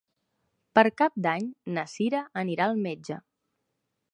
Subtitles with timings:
[0.77, 1.45] Per Cap d'Any
[1.75, 3.19] na Cira anirà al metge.